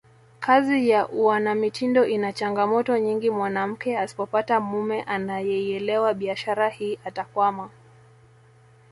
Kazi 0.39 0.89
ya 0.89 1.07
uanamitindo 1.07 2.05
ina 2.05 2.33
changamoto 2.33 2.97
nyingi 2.97 3.29
mwanamke 3.29 3.97
asipopata 3.97 4.59
mume 4.59 5.01
anayeielewa 5.03 6.13
biashara 6.13 6.69
hii 6.69 6.99
atakwama 7.05 7.69